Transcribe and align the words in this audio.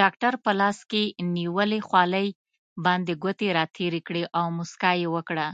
ډاکټر 0.00 0.32
په 0.44 0.50
لاس 0.60 0.78
کې 0.90 1.02
نیولې 1.36 1.80
خولۍ 1.88 2.28
باندې 2.84 3.12
ګوتې 3.22 3.48
راتېرې 3.58 4.00
کړې 4.08 4.24
او 4.38 4.44
موسکا 4.56 4.92
یې 5.02 5.08
وکړه. 5.14 5.48